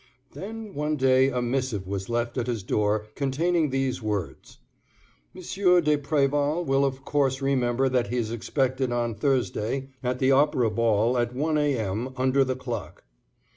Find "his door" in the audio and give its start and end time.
2.47-3.05